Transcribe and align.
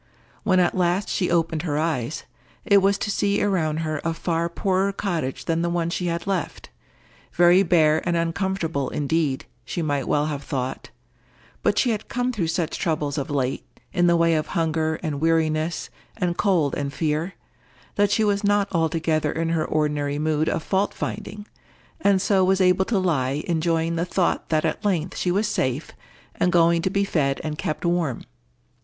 When 0.41 0.59
at 0.59 0.75
last 0.75 1.09
she 1.09 1.29
opened 1.29 1.61
her 1.61 1.77
eyes, 1.77 2.23
it 2.65 2.79
was 2.81 2.97
to 2.97 3.11
see 3.11 3.39
around 3.43 3.81
her 3.81 4.01
a 4.03 4.15
far 4.15 4.49
poorer 4.49 4.91
cottage 4.91 5.45
than 5.45 5.61
the 5.61 5.69
one 5.69 5.91
she 5.91 6.07
had 6.07 6.25
left—very 6.25 7.61
bare 7.61 8.01
and 8.09 8.17
uncomfortable 8.17 8.89
indeed, 8.89 9.45
she 9.63 9.83
might 9.83 10.07
well 10.07 10.25
have 10.25 10.41
thought; 10.43 10.89
but 11.61 11.77
she 11.77 11.91
had 11.91 12.07
come 12.09 12.31
through 12.33 12.47
such 12.47 12.79
troubles 12.79 13.19
of 13.19 13.29
late, 13.29 13.63
in 13.93 14.07
the 14.07 14.15
way 14.17 14.33
of 14.33 14.47
hunger 14.57 14.99
and 15.03 15.21
weariness 15.21 15.91
and 16.17 16.35
cold 16.35 16.73
and 16.73 16.93
fear, 16.93 17.35
that 17.93 18.09
she 18.09 18.23
was 18.23 18.43
not 18.43 18.67
altogether 18.71 19.31
in 19.31 19.49
her 19.49 19.65
ordinary 19.65 20.17
mood 20.17 20.49
of 20.49 20.63
fault 20.63 20.95
finding, 20.95 21.45
and 21.99 22.19
so 22.23 22.43
was 22.43 22.59
able 22.59 22.85
to 22.85 22.97
lie 22.97 23.43
enjoying 23.45 23.97
the 23.97 24.05
thought 24.05 24.49
that 24.49 24.65
at 24.65 24.83
length 24.83 25.15
she 25.15 25.29
was 25.29 25.47
safe, 25.47 25.91
and 26.33 26.51
going 26.51 26.81
to 26.81 26.89
be 26.89 27.03
fed 27.03 27.39
and 27.43 27.59
kept 27.59 27.85
warm. 27.85 28.23